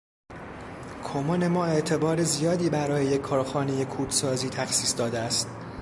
کمون 1.03 1.47
ما 1.47 1.65
اعتبار 1.65 2.23
زیادی 2.23 2.69
برای 2.69 3.05
یک 3.05 3.21
کارخانهٔ 3.21 3.85
کودسازی 3.85 4.49
تخصیص 4.49 4.95
داده 4.97 5.19
است. 5.19 5.47